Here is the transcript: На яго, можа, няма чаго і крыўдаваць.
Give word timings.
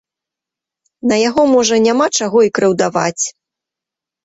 На 1.11 1.15
яго, 1.29 1.41
можа, 1.55 1.75
няма 1.87 2.09
чаго 2.17 2.39
і 2.49 2.53
крыўдаваць. 2.59 3.23